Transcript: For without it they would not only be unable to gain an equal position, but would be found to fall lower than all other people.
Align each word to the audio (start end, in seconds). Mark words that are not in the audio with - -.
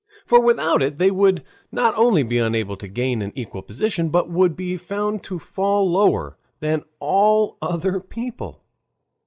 For 0.25 0.39
without 0.39 0.81
it 0.81 0.97
they 0.97 1.11
would 1.11 1.43
not 1.71 1.93
only 1.95 2.23
be 2.23 2.39
unable 2.39 2.75
to 2.75 2.87
gain 2.87 3.21
an 3.21 3.31
equal 3.35 3.61
position, 3.61 4.09
but 4.09 4.31
would 4.31 4.55
be 4.55 4.75
found 4.75 5.21
to 5.25 5.37
fall 5.37 5.87
lower 5.87 6.39
than 6.59 6.81
all 6.99 7.55
other 7.61 7.99
people. 7.99 8.63